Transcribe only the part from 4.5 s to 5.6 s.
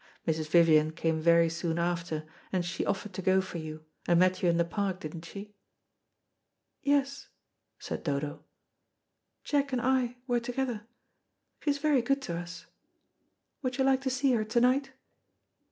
the Park, didn't she?"